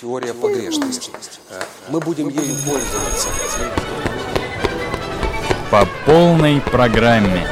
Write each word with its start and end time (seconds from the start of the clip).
теория 0.00 0.32
погрешности. 0.32 1.10
Мы 1.90 2.00
будем 2.00 2.28
ею 2.28 2.54
пользоваться. 2.64 3.28
По 5.70 5.86
полной 6.06 6.60
программе. 6.60 7.46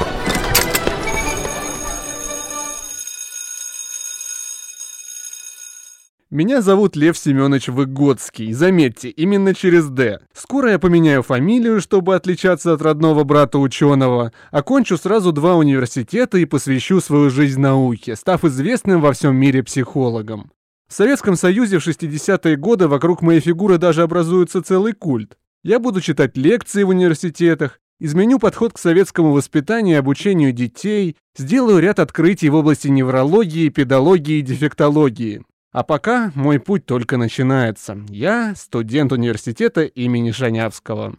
Меня 6.31 6.61
зовут 6.61 6.97
Лев 6.97 7.17
Семенович 7.17 7.69
Выгодский. 7.69 8.53
Заметьте, 8.53 9.09
именно 9.09 9.55
через 9.55 9.89
«Д». 9.89 10.21
Скоро 10.35 10.73
я 10.73 10.79
поменяю 10.79 11.23
фамилию, 11.23 11.81
чтобы 11.81 12.15
отличаться 12.15 12.73
от 12.73 12.83
родного 12.83 13.25
брата 13.25 13.59
ученого. 13.59 14.33
Окончу 14.51 14.99
сразу 14.99 15.33
два 15.33 15.55
университета 15.55 16.37
и 16.39 16.45
посвящу 16.45 17.01
свою 17.01 17.31
жизнь 17.31 17.61
науке, 17.61 18.17
став 18.17 18.45
известным 18.45 19.01
во 19.01 19.13
всем 19.13 19.35
мире 19.37 19.63
психологом. 19.63 20.51
В 20.89 20.95
Советском 20.95 21.35
Союзе 21.35 21.79
в 21.81 21.87
60-е 21.87 22.57
годы 22.57 22.87
вокруг 22.87 23.21
моей 23.21 23.41
фигуры 23.41 23.77
даже 23.77 24.03
образуется 24.03 24.63
целый 24.63 24.93
культ. 24.93 25.37
Я 25.65 25.81
буду 25.81 26.01
читать 26.01 26.37
лекции 26.37 26.85
в 26.85 26.91
университетах, 26.91 27.81
изменю 27.99 28.39
подход 28.39 28.73
к 28.73 28.79
советскому 28.79 29.33
воспитанию 29.33 29.97
и 29.97 29.99
обучению 29.99 30.53
детей, 30.53 31.17
сделаю 31.37 31.81
ряд 31.81 31.99
открытий 31.99 32.49
в 32.51 32.55
области 32.55 32.87
неврологии, 32.87 33.69
педологии 33.69 34.39
и 34.39 34.43
дефектологии. 34.43 35.43
А 35.73 35.83
пока 35.83 36.31
мой 36.37 36.61
путь 36.61 36.87
только 36.87 37.17
начинается. 37.17 37.99
Я 38.09 38.55
студент 38.55 39.11
университета 39.11 39.83
имени 39.83 40.31
Шанявского. 40.31 41.17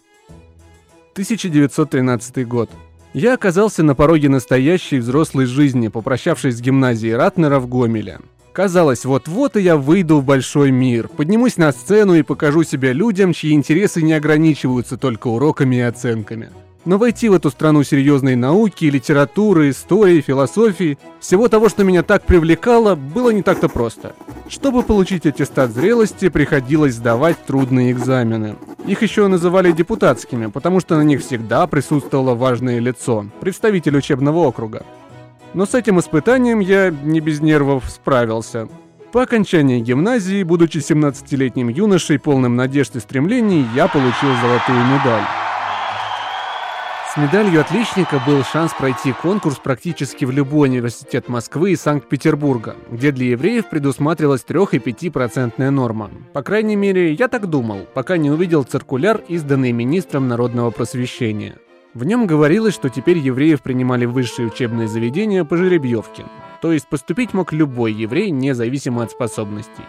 1913 1.11 2.47
год. 2.47 2.69
Я 3.13 3.33
оказался 3.33 3.83
на 3.83 3.95
пороге 3.95 4.29
настоящей 4.29 4.99
взрослой 4.99 5.45
жизни, 5.45 5.89
попрощавшись 5.89 6.55
с 6.55 6.61
гимназией 6.61 7.15
Ратнера 7.15 7.59
в 7.59 7.67
Гомеле. 7.67 8.19
Казалось, 8.57 9.05
вот-вот 9.05 9.55
и 9.55 9.61
я 9.61 9.77
выйду 9.77 10.17
в 10.17 10.25
большой 10.25 10.71
мир, 10.71 11.09
поднимусь 11.09 11.57
на 11.57 11.71
сцену 11.71 12.15
и 12.15 12.23
покажу 12.23 12.63
себя 12.63 12.91
людям, 12.91 13.31
чьи 13.31 13.51
интересы 13.51 14.01
не 14.01 14.13
ограничиваются 14.13 14.97
только 14.97 15.27
уроками 15.27 15.75
и 15.75 15.81
оценками. 15.81 16.49
Но 16.83 16.97
войти 16.97 17.29
в 17.29 17.33
эту 17.33 17.51
страну 17.51 17.83
серьезной 17.83 18.35
науки, 18.35 18.85
литературы, 18.85 19.69
истории, 19.69 20.21
философии, 20.21 20.97
всего 21.19 21.49
того, 21.49 21.69
что 21.69 21.83
меня 21.83 22.01
так 22.01 22.25
привлекало, 22.25 22.95
было 22.95 23.29
не 23.29 23.43
так-то 23.43 23.69
просто. 23.69 24.15
Чтобы 24.49 24.81
получить 24.81 25.27
аттестат 25.27 25.69
зрелости, 25.69 26.29
приходилось 26.29 26.95
сдавать 26.95 27.37
трудные 27.45 27.91
экзамены. 27.91 28.55
Их 28.87 29.03
еще 29.03 29.27
называли 29.27 29.71
депутатскими, 29.71 30.47
потому 30.47 30.79
что 30.79 30.97
на 30.97 31.03
них 31.03 31.21
всегда 31.21 31.67
присутствовало 31.67 32.33
важное 32.33 32.79
лицо, 32.79 33.27
представитель 33.39 33.97
учебного 33.97 34.39
округа. 34.39 34.83
Но 35.57 35.65
с 35.65 35.73
этим 35.73 35.99
испытанием 35.99 36.59
я 36.59 36.91
не 36.91 37.19
без 37.19 37.41
нервов 37.41 37.85
справился. 37.89 38.69
По 39.11 39.23
окончании 39.23 39.79
гимназии, 39.79 40.43
будучи 40.43 40.77
17-летним 40.77 41.69
юношей, 41.69 42.19
полным 42.19 42.55
надежд 42.55 42.95
и 42.95 42.99
стремлений, 42.99 43.65
я 43.73 43.87
получил 43.87 44.29
золотую 44.39 44.77
медаль. 44.85 45.23
С 47.11 47.17
медалью 47.17 47.61
отличника 47.61 48.21
был 48.23 48.43
шанс 48.43 48.71
пройти 48.73 49.13
конкурс 49.13 49.55
практически 49.55 50.25
в 50.25 50.29
любой 50.29 50.69
университет 50.69 51.27
Москвы 51.27 51.71
и 51.71 51.75
Санкт-Петербурга, 51.75 52.75
где 52.91 53.11
для 53.11 53.29
евреев 53.31 53.67
предусматривалась 53.67 54.43
3 54.43 54.59
и 54.73 54.77
5% 54.77 55.71
норма. 55.71 56.11
По 56.33 56.43
крайней 56.43 56.75
мере, 56.75 57.13
я 57.13 57.27
так 57.27 57.47
думал, 57.47 57.87
пока 57.95 58.17
не 58.17 58.29
увидел 58.29 58.61
циркуляр, 58.61 59.23
изданный 59.27 59.71
министром 59.71 60.27
народного 60.27 60.69
просвещения. 60.69 61.55
В 61.93 62.03
нем 62.03 62.27
говорилось, 62.27 62.73
что 62.73 62.89
теперь 62.89 63.17
евреев 63.17 63.61
принимали 63.61 64.05
высшие 64.05 64.47
учебные 64.47 64.87
заведения 64.87 65.43
по 65.43 65.57
жеребьевке, 65.57 66.25
то 66.61 66.71
есть 66.71 66.87
поступить 66.87 67.33
мог 67.33 67.53
любой 67.53 67.93
еврей, 67.93 68.29
независимо 68.29 69.03
от 69.03 69.11
способностей. 69.11 69.83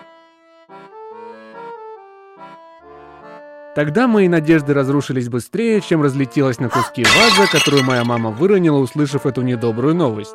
Тогда 3.74 4.08
мои 4.08 4.26
надежды 4.26 4.74
разрушились 4.74 5.28
быстрее, 5.28 5.80
чем 5.80 6.02
разлетелась 6.02 6.58
на 6.58 6.68
куски 6.68 7.04
ваза, 7.04 7.50
которую 7.50 7.84
моя 7.84 8.04
мама 8.04 8.30
выронила, 8.30 8.78
услышав 8.78 9.24
эту 9.24 9.42
недобрую 9.42 9.94
новость. 9.94 10.34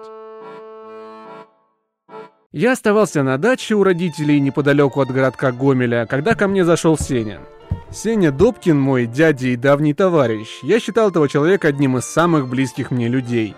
Я 2.53 2.73
оставался 2.73 3.23
на 3.23 3.39
даче 3.39 3.73
у 3.73 3.83
родителей 3.83 4.39
неподалеку 4.39 5.01
от 5.01 5.09
городка 5.09 5.51
Гомеля, 5.51 6.05
когда 6.05 6.35
ко 6.35 6.47
мне 6.47 6.63
зашел 6.63 6.99
Сеня. 6.99 7.39
Сеня 7.91 8.31
Добкин, 8.31 8.79
мой 8.79 9.07
дядя 9.07 9.47
и 9.47 9.55
давний 9.55 9.95
товарищ, 9.95 10.59
я 10.61 10.79
считал 10.79 11.09
этого 11.09 11.27
человека 11.27 11.69
одним 11.69 11.97
из 11.97 12.05
самых 12.05 12.47
близких 12.47 12.91
мне 12.91 13.07
людей. 13.07 13.55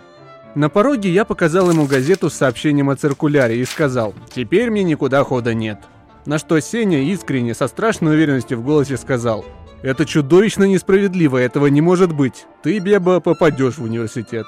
На 0.55 0.69
пороге 0.69 1.09
я 1.09 1.25
показал 1.25 1.69
ему 1.71 1.87
газету 1.87 2.29
с 2.29 2.35
сообщением 2.35 2.89
о 2.89 2.95
циркуляре 2.95 3.59
и 3.59 3.65
сказал 3.65 4.13
«Теперь 4.33 4.71
мне 4.71 4.85
никуда 4.85 5.25
хода 5.25 5.53
нет». 5.53 5.79
На 6.25 6.37
что 6.37 6.57
Сеня 6.61 7.03
искренне, 7.03 7.53
со 7.53 7.67
страшной 7.67 8.15
уверенностью 8.15 8.57
в 8.59 8.63
голосе 8.63 8.95
сказал 8.95 9.43
«Это 9.81 10.05
чудовищно 10.05 10.63
несправедливо, 10.63 11.37
этого 11.37 11.67
не 11.67 11.81
может 11.81 12.13
быть. 12.13 12.45
Ты, 12.63 12.79
Беба, 12.79 13.19
попадешь 13.19 13.77
в 13.77 13.83
университет». 13.83 14.45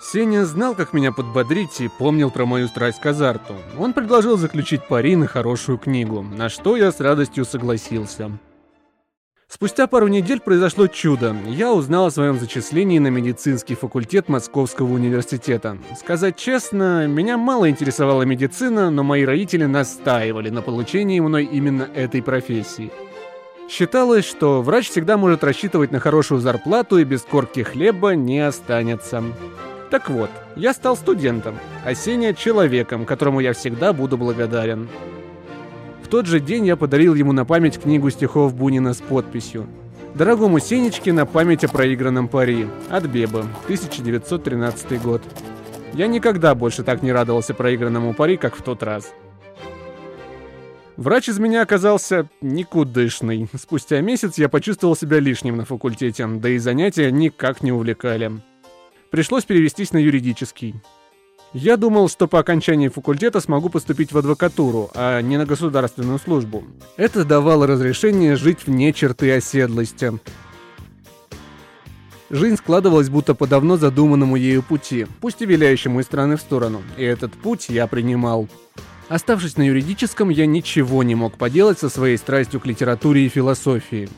Сеня 0.00 0.44
знал, 0.44 0.74
как 0.74 0.92
меня 0.92 1.10
подбодрить 1.10 1.80
и 1.80 1.88
помнил 1.88 2.30
про 2.30 2.46
мою 2.46 2.68
страсть 2.68 3.00
к 3.00 3.06
азарту. 3.06 3.54
Он 3.78 3.92
предложил 3.92 4.36
заключить 4.36 4.86
пари 4.86 5.16
на 5.16 5.26
хорошую 5.26 5.78
книгу, 5.78 6.22
на 6.22 6.48
что 6.48 6.76
я 6.76 6.92
с 6.92 7.00
радостью 7.00 7.44
согласился. 7.44 8.30
Спустя 9.48 9.86
пару 9.86 10.08
недель 10.08 10.40
произошло 10.40 10.88
чудо. 10.88 11.34
Я 11.46 11.72
узнал 11.72 12.06
о 12.06 12.10
своем 12.10 12.38
зачислении 12.38 12.98
на 12.98 13.08
медицинский 13.08 13.76
факультет 13.76 14.28
Московского 14.28 14.92
университета. 14.92 15.78
Сказать 15.96 16.36
честно, 16.36 17.06
меня 17.06 17.38
мало 17.38 17.70
интересовала 17.70 18.22
медицина, 18.22 18.90
но 18.90 19.04
мои 19.04 19.24
родители 19.24 19.64
настаивали 19.64 20.50
на 20.50 20.62
получении 20.62 21.20
мной 21.20 21.44
именно 21.44 21.88
этой 21.94 22.22
профессии. 22.22 22.90
Считалось, 23.68 24.24
что 24.24 24.62
врач 24.62 24.90
всегда 24.90 25.16
может 25.16 25.42
рассчитывать 25.42 25.90
на 25.90 26.00
хорошую 26.00 26.40
зарплату 26.40 26.98
и 26.98 27.04
без 27.04 27.22
корки 27.22 27.62
хлеба 27.62 28.14
не 28.14 28.40
останется. 28.40 29.22
Так 29.90 30.10
вот, 30.10 30.30
я 30.56 30.72
стал 30.72 30.96
студентом, 30.96 31.56
а 31.84 31.94
Сеня— 31.94 32.34
человеком, 32.34 33.06
которому 33.06 33.40
я 33.40 33.52
всегда 33.52 33.92
буду 33.92 34.18
благодарен. 34.18 34.88
В 36.02 36.08
тот 36.08 36.26
же 36.26 36.40
день 36.40 36.66
я 36.66 36.76
подарил 36.76 37.14
ему 37.14 37.32
на 37.32 37.44
память 37.44 37.80
книгу 37.80 38.10
стихов 38.10 38.54
Бунина 38.54 38.94
с 38.94 38.98
подписью 38.98 39.66
«Дорогому 40.14 40.58
Сенечке 40.58 41.12
на 41.12 41.26
память 41.26 41.64
о 41.64 41.68
проигранном 41.68 42.28
пари» 42.28 42.68
от 42.90 43.06
Бебы, 43.06 43.40
1913 43.64 45.02
год. 45.02 45.22
Я 45.92 46.06
никогда 46.08 46.54
больше 46.54 46.82
так 46.82 47.02
не 47.02 47.12
радовался 47.12 47.54
проигранному 47.54 48.12
пари, 48.12 48.36
как 48.36 48.56
в 48.56 48.62
тот 48.62 48.82
раз. 48.82 49.12
Врач 50.96 51.28
из 51.28 51.38
меня 51.38 51.62
оказался 51.62 52.28
никудышный. 52.40 53.48
Спустя 53.54 54.00
месяц 54.00 54.38
я 54.38 54.48
почувствовал 54.48 54.96
себя 54.96 55.20
лишним 55.20 55.58
на 55.58 55.64
факультете, 55.64 56.26
да 56.26 56.48
и 56.48 56.58
занятия 56.58 57.10
никак 57.10 57.62
не 57.62 57.70
увлекали. 57.70 58.32
Пришлось 59.10 59.44
перевестись 59.44 59.92
на 59.92 59.98
юридический. 59.98 60.74
Я 61.52 61.76
думал, 61.76 62.08
что 62.08 62.26
по 62.26 62.38
окончании 62.38 62.88
факультета 62.88 63.40
смогу 63.40 63.68
поступить 63.68 64.12
в 64.12 64.18
адвокатуру, 64.18 64.90
а 64.94 65.20
не 65.22 65.36
на 65.36 65.46
государственную 65.46 66.18
службу. 66.18 66.64
Это 66.96 67.24
давало 67.24 67.66
разрешение 67.66 68.36
жить 68.36 68.66
вне 68.66 68.92
черты 68.92 69.32
оседлости. 69.32 70.12
Жизнь 72.28 72.56
складывалась 72.56 73.08
будто 73.08 73.34
по 73.34 73.46
давно 73.46 73.76
задуманному 73.76 74.34
ею 74.34 74.62
пути, 74.62 75.06
пусть 75.20 75.40
и 75.42 75.46
виляющему 75.46 76.00
из 76.00 76.06
страны 76.06 76.36
в 76.36 76.40
сторону, 76.40 76.82
и 76.96 77.04
этот 77.04 77.32
путь 77.32 77.68
я 77.68 77.86
принимал. 77.86 78.48
Оставшись 79.08 79.56
на 79.56 79.62
юридическом, 79.62 80.30
я 80.30 80.46
ничего 80.46 81.04
не 81.04 81.14
мог 81.14 81.38
поделать 81.38 81.78
со 81.78 81.88
своей 81.88 82.16
страстью 82.16 82.58
к 82.58 82.66
литературе 82.66 83.24
и 83.24 83.28
философии. 83.28 84.08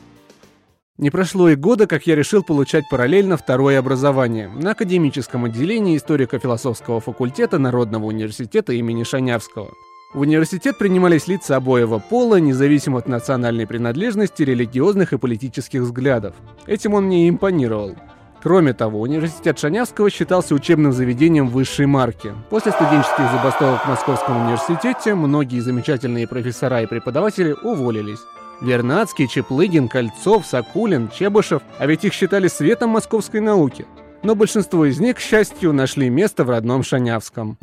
Не 0.99 1.11
прошло 1.11 1.47
и 1.47 1.55
года, 1.55 1.87
как 1.87 2.07
я 2.07 2.15
решил 2.17 2.43
получать 2.43 2.89
параллельно 2.89 3.37
второе 3.37 3.79
образование 3.79 4.49
на 4.49 4.71
академическом 4.71 5.45
отделении 5.45 5.95
историко-философского 5.95 6.99
факультета 6.99 7.57
Народного 7.57 8.03
университета 8.07 8.73
имени 8.73 9.03
Шанявского. 9.03 9.71
В 10.13 10.19
университет 10.19 10.77
принимались 10.77 11.29
лица 11.29 11.55
обоего 11.55 11.99
пола, 11.99 12.41
независимо 12.41 12.97
от 12.97 13.07
национальной 13.07 13.65
принадлежности, 13.65 14.43
религиозных 14.43 15.13
и 15.13 15.17
политических 15.17 15.83
взглядов. 15.83 16.35
Этим 16.65 16.93
он 16.93 17.05
мне 17.05 17.29
импонировал. 17.29 17.95
Кроме 18.43 18.73
того, 18.73 18.99
университет 18.99 19.57
Шанявского 19.57 20.09
считался 20.09 20.53
учебным 20.53 20.91
заведением 20.91 21.47
высшей 21.47 21.85
марки. 21.85 22.33
После 22.49 22.73
студенческих 22.73 23.31
забастовок 23.31 23.85
в 23.85 23.87
Московском 23.87 24.45
университете 24.45 25.15
многие 25.15 25.61
замечательные 25.61 26.27
профессора 26.27 26.81
и 26.81 26.87
преподаватели 26.87 27.55
уволились. 27.63 28.19
Вернадский, 28.61 29.27
Чеплыгин, 29.27 29.87
Кольцов, 29.87 30.45
Сакулин, 30.45 31.09
Чебышев, 31.09 31.61
а 31.77 31.87
ведь 31.87 32.05
их 32.05 32.13
считали 32.13 32.47
светом 32.47 32.89
московской 32.89 33.39
науки. 33.39 33.85
Но 34.21 34.35
большинство 34.35 34.85
из 34.85 34.99
них, 34.99 35.17
к 35.17 35.19
счастью, 35.19 35.71
нашли 35.71 36.09
место 36.09 36.43
в 36.43 36.49
родном 36.49 36.83
Шанявском. 36.83 37.57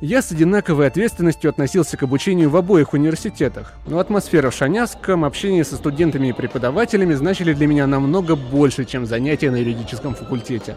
Я 0.00 0.22
с 0.22 0.32
одинаковой 0.32 0.86
ответственностью 0.86 1.50
относился 1.50 1.98
к 1.98 2.02
обучению 2.04 2.48
в 2.48 2.56
обоих 2.56 2.94
университетах, 2.94 3.74
но 3.86 3.98
атмосфера 3.98 4.48
в 4.48 4.54
Шанявском, 4.54 5.26
общение 5.26 5.62
со 5.62 5.76
студентами 5.76 6.28
и 6.28 6.32
преподавателями 6.32 7.12
значили 7.12 7.52
для 7.52 7.66
меня 7.66 7.86
намного 7.86 8.34
больше, 8.34 8.86
чем 8.86 9.04
занятия 9.04 9.50
на 9.50 9.56
юридическом 9.56 10.14
факультете. 10.14 10.76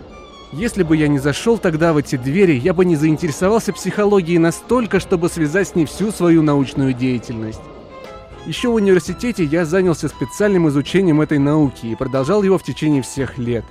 Если 0.51 0.83
бы 0.83 0.97
я 0.97 1.07
не 1.07 1.19
зашел 1.19 1.57
тогда 1.57 1.94
в 1.94 1.97
эти 1.97 2.17
двери, 2.17 2.59
я 2.59 2.73
бы 2.73 2.83
не 2.83 2.97
заинтересовался 2.97 3.71
психологией 3.71 4.39
настолько, 4.39 5.00
чтобы 5.00 5.29
связать 5.29 5.69
с 5.69 5.75
ней 5.75 5.85
всю 5.85 6.11
свою 6.11 6.41
научную 6.41 6.94
деятельность. 6.94 7.61
Еще 8.45 8.68
в 8.68 8.74
университете 8.74 9.45
я 9.45 9.63
занялся 9.63 10.10
специальным 10.10 10.68
изучением 10.68 11.22
этой 11.22 11.40
науки 11.40 11.86
и 11.86 11.95
продолжал 11.95 12.44
его 12.44 12.57
в 12.57 12.63
течение 12.63 13.01
всех 13.01 13.38
лет. 13.38 13.63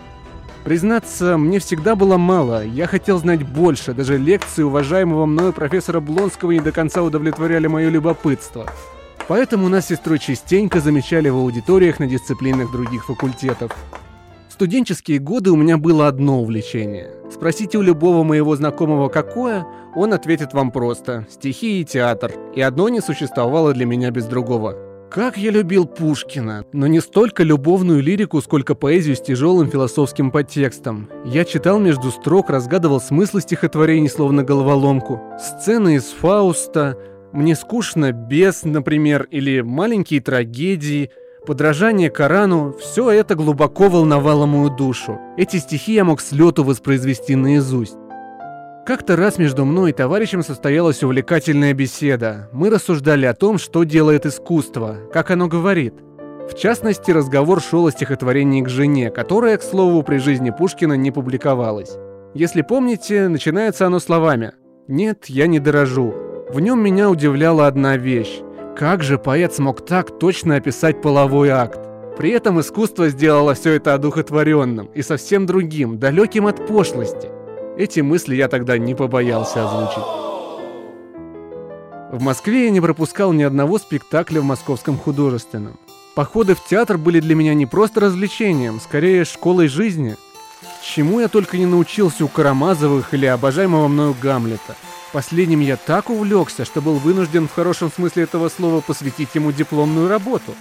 Признаться, 0.65 1.37
мне 1.37 1.59
всегда 1.59 1.95
было 1.95 2.17
мало, 2.17 2.65
я 2.65 2.87
хотел 2.87 3.19
знать 3.19 3.43
больше, 3.43 3.93
даже 3.93 4.17
лекции 4.17 4.63
уважаемого 4.63 5.27
мною 5.27 5.53
профессора 5.53 6.01
Блонского 6.01 6.53
не 6.53 6.61
до 6.61 6.73
конца 6.73 7.03
удовлетворяли 7.03 7.67
мое 7.67 7.91
любопытство. 7.91 8.67
Поэтому 9.29 9.69
нас 9.69 9.87
с 9.87 9.89
сестрой 9.89 10.19
частенько 10.19 10.81
замечали 10.81 11.29
в 11.29 11.37
аудиториях 11.37 11.99
на 11.99 12.07
дисциплинах 12.07 12.73
других 12.73 13.05
факультетов. 13.05 13.73
Студенческие 14.53 15.19
годы 15.19 15.51
у 15.51 15.57
меня 15.57 15.79
было 15.79 16.09
одно 16.09 16.43
увлечение. 16.43 17.09
Спросите 17.33 17.79
у 17.79 17.83
любого 17.83 18.23
моего 18.23 18.55
знакомого 18.55 19.09
какое, 19.09 19.67
он 19.97 20.13
ответит 20.13 20.53
вам 20.53 20.71
просто 20.71 21.27
«стихи 21.31 21.81
и 21.81 21.85
театр», 21.87 22.35
и 22.55 22.61
одно 22.61 22.91
не 22.91 23.01
существовало 23.01 23.73
для 23.73 23.87
меня 23.87 24.11
без 24.11 24.27
другого. 24.27 24.77
Как 25.11 25.39
я 25.39 25.51
любил 25.51 25.87
Пушкина, 25.87 26.67
но 26.75 26.87
не 26.87 27.01
столько 27.01 27.43
любовную 27.43 28.03
лирику, 28.03 28.43
сколько 28.43 28.75
поэзию 28.75 29.17
с 29.17 29.23
тяжелым 29.23 29.71
философским 29.71 30.31
подтекстом. 30.31 31.09
Я 31.25 31.47
читал 31.47 31.79
между 31.79 32.11
строк, 32.11 32.51
разгадывал 32.51 33.01
смыслы 33.01 33.41
стихотворений 33.41 34.11
словно 34.11 34.45
головоломку. 34.45 35.19
Сцены 35.41 35.95
из 35.95 36.05
Фауста, 36.05 36.99
«Мне 37.33 37.57
скучно 37.57 38.13
без», 38.13 38.65
например, 38.65 39.27
или 39.31 39.63
«Маленькие 39.63 40.21
трагедии», 40.21 41.11
подражание 41.47 42.11
Корану– 42.11 42.75
все 42.81 43.11
это 43.11 43.35
глубоко 43.35 43.89
волновало 43.89 44.47
мою 44.47 44.71
душу. 44.71 45.19
Эти 45.37 45.57
стихи 45.57 45.95
я 45.95 46.05
мог 46.05 46.21
с 46.21 46.33
лету 46.33 46.65
воспроизвести 46.65 47.37
наизусть. 47.37 47.97
Как-то 48.87 49.15
раз 49.15 49.39
между 49.39 49.65
мной 49.65 49.91
и 49.91 49.95
товарищем 49.95 50.43
состоялась 50.43 51.03
увлекательная 51.03 51.73
беседа. 51.73 52.49
Мы 52.53 52.69
рассуждали 52.69 53.27
о 53.27 53.35
том, 53.35 53.59
что 53.59 53.85
делает 53.85 54.27
искусство, 54.27 54.97
как 55.13 55.31
оно 55.31 55.47
говорит. 55.47 55.95
В 56.51 56.59
частности, 56.59 57.13
разговор 57.13 57.61
шел 57.63 57.87
о 57.87 57.93
стихотворении 57.93 58.63
к 58.63 58.69
жене, 58.69 59.11
которое, 59.11 59.57
к 59.57 59.63
слову, 59.63 60.03
при 60.03 60.19
жизни 60.19 60.51
Пушкина 60.51 60.95
не 60.95 61.13
публиковалось. 61.13 61.97
Если 62.35 62.63
помните, 62.63 63.29
начинается 63.29 63.87
оно 63.87 64.01
словами 64.01 64.53
«Нет, 64.89 65.27
я 65.27 65.47
не 65.47 65.61
дорожу». 65.61 66.13
В 66.51 66.59
нем 66.59 66.83
меня 66.83 67.09
удивляла 67.09 67.69
одна 67.69 67.97
вещь. 67.97 68.41
Как 68.77 69.03
же 69.03 69.19
поэт 69.19 69.55
смог 69.55 69.85
так 69.85 70.19
точно 70.19 70.57
описать 70.57 71.03
половой 71.03 71.51
акт? 71.51 71.81
При 72.17 72.31
этом 72.31 72.61
искусство 72.61 73.09
сделало 73.09 73.55
все 73.55 73.73
это 73.73 73.95
одухотворенным 73.95 74.87
и 74.95 75.03
совсем 75.03 75.47
другим, 75.47 75.99
далеким 75.99 76.47
от 76.47 76.67
пошлости– 76.67 77.29
эти 77.77 78.01
мысли 78.01 78.35
я 78.35 78.49
тогда 78.49 78.77
не 78.77 78.95
побоялся 78.95 79.65
озвучить. 79.65 80.05
В 82.13 82.21
Москве 82.21 82.67
я 82.67 82.71
не 82.71 82.83
пропускал 82.83 83.33
ни 83.33 83.43
одного 83.43 83.79
спектакля 83.79 84.43
в 84.43 84.45
Московском 84.45 84.99
художественном. 84.99 85.79
Походы 86.15 86.55
в 86.55 86.63
театр 86.63 86.99
были 86.99 87.21
для 87.21 87.35
меня 87.35 87.55
не 87.55 87.65
просто 87.65 88.01
развлечением, 88.01 88.79
скорее 88.79 89.25
школой 89.25 89.69
жизни. 89.69 90.17
Чему 90.83 91.21
я 91.21 91.29
только 91.29 91.57
не 91.57 91.65
научился 91.65 92.27
у 92.27 92.29
Карамазовых 92.29 93.15
или 93.15 93.25
обожаемого 93.25 93.89
мною 93.89 94.15
Гамлета. 94.21 94.77
Последним 95.13 95.61
я 95.61 95.77
так 95.77 96.11
увлекся, 96.11 96.65
что 96.65 96.81
был 96.81 96.95
вынужден 96.95 97.49
в 97.49 97.53
хорошем 97.53 97.93
смысле 97.93 98.25
этого 98.25 98.49
слова 98.49 98.81
посвятить 98.81 99.35
ему 99.35 99.53
дипломную 99.53 100.09
работу. 100.09 100.55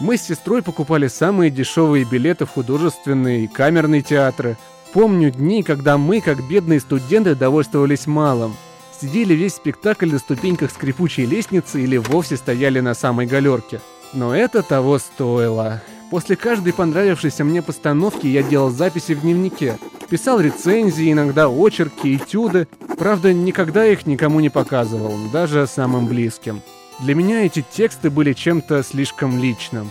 Мы 0.00 0.16
с 0.16 0.22
сестрой 0.22 0.62
покупали 0.62 1.08
самые 1.08 1.50
дешевые 1.50 2.04
билеты 2.04 2.46
в 2.46 2.50
художественные 2.50 3.44
и 3.44 3.48
камерные 3.48 4.02
театры– 4.02 4.56
Помню 4.92 5.30
дни, 5.30 5.62
когда 5.62 5.96
мы, 5.98 6.20
как 6.20 6.42
бедные 6.42 6.80
студенты, 6.80 7.36
довольствовались 7.36 8.08
малым. 8.08 8.56
Сидели 9.00 9.34
весь 9.34 9.54
спектакль 9.54 10.10
на 10.10 10.18
ступеньках 10.18 10.72
скрипучей 10.72 11.26
лестницы 11.26 11.80
или 11.80 11.96
вовсе 11.96 12.36
стояли 12.36 12.80
на 12.80 12.94
самой 12.94 13.26
галерке. 13.26 13.80
Но 14.12 14.34
это 14.34 14.62
того 14.64 14.98
стоило. 14.98 15.80
После 16.10 16.34
каждой 16.34 16.72
понравившейся 16.72 17.44
мне 17.44 17.62
постановки 17.62 18.26
я 18.26 18.42
делал 18.42 18.70
записи 18.70 19.12
в 19.12 19.20
дневнике. 19.20 19.78
Писал 20.10 20.40
рецензии, 20.40 21.12
иногда 21.12 21.48
очерки, 21.48 22.16
этюды. 22.16 22.66
Правда, 22.98 23.32
никогда 23.32 23.86
их 23.86 24.06
никому 24.06 24.40
не 24.40 24.50
показывал, 24.50 25.14
даже 25.32 25.68
самым 25.68 26.08
близким. 26.08 26.62
Для 26.98 27.14
меня 27.14 27.46
эти 27.46 27.64
тексты 27.72 28.10
были 28.10 28.32
чем-то 28.32 28.82
слишком 28.82 29.40
личным. 29.40 29.88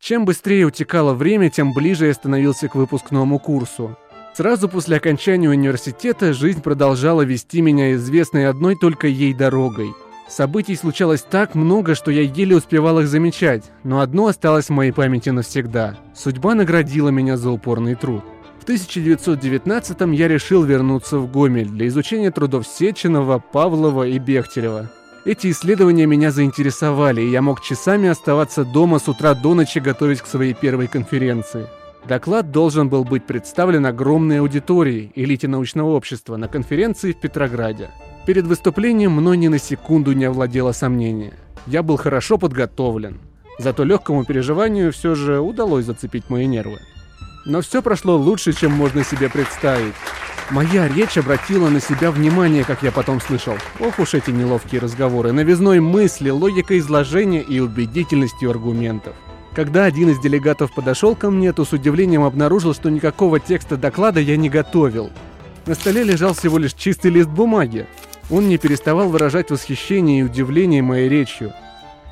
Чем 0.00 0.24
быстрее 0.24 0.66
утекало 0.66 1.14
время, 1.14 1.50
тем 1.50 1.72
ближе 1.72 2.06
я 2.06 2.14
становился 2.14 2.66
к 2.66 2.74
выпускному 2.74 3.38
курсу. 3.38 3.96
Сразу 4.34 4.68
после 4.68 4.96
окончания 4.96 5.48
университета 5.48 6.32
жизнь 6.32 6.62
продолжала 6.62 7.22
вести 7.22 7.60
меня 7.60 7.92
известной 7.94 8.48
одной 8.48 8.74
только 8.74 9.06
ей 9.06 9.34
дорогой. 9.34 9.94
Событий 10.28 10.74
случалось 10.74 11.22
так 11.22 11.54
много, 11.54 11.94
что 11.94 12.10
я 12.10 12.22
еле 12.22 12.56
успевал 12.56 12.98
их 13.00 13.06
замечать, 13.06 13.70
но 13.84 14.00
одно 14.00 14.26
осталось 14.26 14.66
в 14.66 14.70
моей 14.70 14.90
памяти 14.90 15.28
навсегда. 15.28 15.98
Судьба 16.14 16.54
наградила 16.54 17.10
меня 17.10 17.36
за 17.36 17.50
упорный 17.50 17.94
труд. 17.94 18.24
В 18.62 18.64
1919-м 18.64 20.12
я 20.12 20.28
решил 20.28 20.62
вернуться 20.62 21.18
в 21.18 21.28
Гомель 21.28 21.68
для 21.68 21.88
изучения 21.88 22.30
трудов 22.30 22.64
Сеченова, 22.64 23.40
Павлова 23.40 24.06
и 24.06 24.20
Бехтерева. 24.20 24.88
Эти 25.24 25.50
исследования 25.50 26.06
меня 26.06 26.30
заинтересовали, 26.30 27.22
и 27.22 27.30
я 27.30 27.42
мог 27.42 27.60
часами 27.60 28.08
оставаться 28.08 28.64
дома 28.64 29.00
с 29.00 29.08
утра 29.08 29.34
до 29.34 29.54
ночи, 29.54 29.80
готовясь 29.80 30.22
к 30.22 30.28
своей 30.28 30.54
первой 30.54 30.86
конференции. 30.86 31.66
Доклад 32.06 32.52
должен 32.52 32.88
был 32.88 33.02
быть 33.02 33.24
представлен 33.24 33.84
огромной 33.84 34.38
аудитории 34.38 35.10
элите 35.16 35.48
научного 35.48 35.96
общества 35.96 36.36
на 36.36 36.46
конференции 36.46 37.10
в 37.10 37.20
Петрограде. 37.20 37.90
Перед 38.28 38.46
выступлением 38.46 39.10
мной 39.10 39.38
ни 39.38 39.48
на 39.48 39.58
секунду 39.58 40.12
не 40.12 40.26
овладело 40.26 40.70
сомнение. 40.70 41.32
Я 41.66 41.82
был 41.82 41.96
хорошо 41.96 42.38
подготовлен. 42.38 43.18
Зато 43.58 43.82
легкому 43.82 44.24
переживанию 44.24 44.92
все 44.92 45.16
же 45.16 45.40
удалось 45.40 45.86
зацепить 45.86 46.30
мои 46.30 46.46
нервы. 46.46 46.78
Но 47.44 47.60
все 47.60 47.82
прошло 47.82 48.16
лучше, 48.16 48.52
чем 48.52 48.72
можно 48.72 49.04
себе 49.04 49.28
представить. 49.28 49.94
Моя 50.50 50.86
речь 50.86 51.16
обратила 51.16 51.68
на 51.68 51.80
себя 51.80 52.10
внимание, 52.10 52.64
как 52.64 52.82
я 52.82 52.92
потом 52.92 53.20
слышал. 53.20 53.54
Ох 53.80 53.98
уж 53.98 54.14
эти 54.14 54.30
неловкие 54.30 54.80
разговоры, 54.80 55.32
новизной 55.32 55.80
мысли, 55.80 56.30
логика 56.30 56.78
изложения 56.78 57.40
и 57.40 57.58
убедительностью 57.58 58.50
аргументов. 58.50 59.14
Когда 59.54 59.84
один 59.84 60.10
из 60.10 60.18
делегатов 60.18 60.72
подошел 60.74 61.14
ко 61.14 61.30
мне, 61.30 61.52
то 61.52 61.64
с 61.64 61.72
удивлением 61.72 62.24
обнаружил, 62.24 62.74
что 62.74 62.90
никакого 62.90 63.40
текста 63.40 63.76
доклада 63.76 64.20
я 64.20 64.36
не 64.36 64.48
готовил. 64.48 65.10
На 65.66 65.74
столе 65.74 66.04
лежал 66.04 66.34
всего 66.34 66.58
лишь 66.58 66.74
чистый 66.74 67.10
лист 67.10 67.28
бумаги. 67.28 67.86
Он 68.30 68.48
не 68.48 68.56
переставал 68.56 69.08
выражать 69.08 69.50
восхищение 69.50 70.20
и 70.20 70.22
удивление 70.22 70.82
моей 70.82 71.08
речью. 71.08 71.52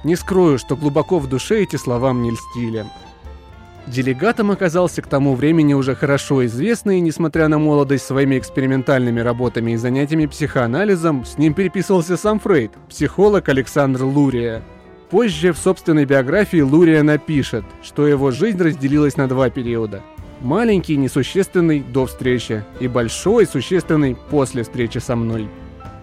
Не 0.05 0.17
скрою, 0.17 0.59
что 0.59 0.77
глубоко 0.77 1.19
в 1.19 1.29
душе 1.29 1.63
эти 1.63 1.77
слова 1.77 2.13
мне 2.13 2.31
льстили. 2.31 2.87
Делегатом 3.87 4.51
оказался 4.51 5.03
к 5.03 5.07
тому 5.07 5.35
времени 5.35 5.75
уже 5.75 5.95
хорошо 5.95 6.45
известный, 6.47 7.01
несмотря 7.01 7.49
на 7.49 7.59
молодость 7.59 8.07
своими 8.07 8.39
экспериментальными 8.39 9.21
работами 9.21 9.73
и 9.73 9.77
занятиями 9.77 10.27
психоанализом, 10.27 11.25
с 11.25 11.39
ним 11.39 11.55
переписывался 11.55 12.17
сам 12.17 12.39
Фрейд, 12.39 12.73
психолог 12.89 13.49
Александр 13.49 14.05
Лурия. 14.05 14.63
Позже 15.11 15.53
в 15.53 15.59
собственной 15.59 16.05
биографии 16.05 16.61
Лурия 16.61 17.03
напишет, 17.03 17.65
что 17.83 18.07
его 18.07 18.31
жизнь 18.31 18.63
разделилась 18.63 19.17
на 19.17 19.29
два 19.29 19.51
периода. 19.51 20.03
Маленький, 20.41 20.97
несущественный 20.97 21.81
до 21.81 22.07
встречи 22.07 22.65
и 22.79 22.87
большой, 22.87 23.47
существенный 23.47 24.17
после 24.31 24.63
встречи 24.63 24.99
со 24.99 25.17
мной. 25.17 25.49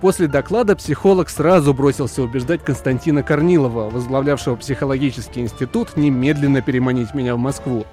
После 0.02 0.28
доклада 0.28 0.76
психолог 0.76 1.28
сразу 1.30 1.74
бросился 1.74 2.22
убеждать 2.22 2.64
Константина 2.64 3.24
Корнилова, 3.24 3.90
возглавлявшего 3.90 4.56
психологический 4.56 5.42
институт, 5.42 5.98
немедленно 5.98 6.62
переманить 6.62 7.16
меня 7.16 7.36
в 7.36 7.40
Москву. 7.40 7.86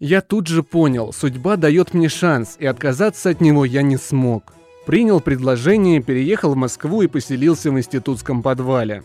Я 0.00 0.20
тут 0.20 0.48
же 0.48 0.62
понял, 0.62 1.12
судьба 1.12 1.56
дает 1.56 1.94
мне 1.94 2.08
шанс, 2.08 2.56
и 2.58 2.66
отказаться 2.66 3.30
от 3.30 3.40
него 3.40 3.64
я 3.64 3.82
не 3.82 3.96
смог. 3.96 4.52
Принял 4.84 5.20
предложение, 5.20 6.02
переехал 6.02 6.52
в 6.52 6.56
Москву 6.56 7.02
и 7.02 7.06
поселился 7.06 7.70
в 7.70 7.78
институтском 7.78 8.42
подвале. 8.42 9.04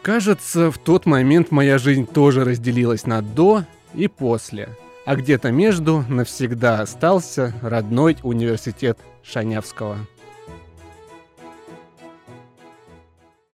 Кажется, 0.00 0.70
в 0.70 0.78
тот 0.78 1.06
момент 1.06 1.50
моя 1.50 1.78
жизнь 1.78 2.06
тоже 2.06 2.44
разделилась 2.44 3.04
на 3.04 3.20
«до» 3.20 3.64
и 3.94 4.08
«после» 4.08 4.68
а 5.04 5.16
где-то 5.16 5.50
между 5.50 6.04
навсегда 6.08 6.80
остался 6.80 7.54
родной 7.62 8.16
университет 8.22 8.98
Шанявского. 9.22 9.98